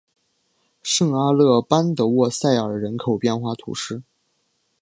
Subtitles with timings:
[0.81, 4.01] 圣阿勒班德沃塞尔人口变化图示